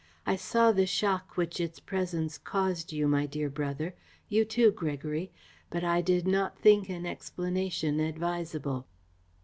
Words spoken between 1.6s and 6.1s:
presence caused you, my dear brother you too, Gregory but I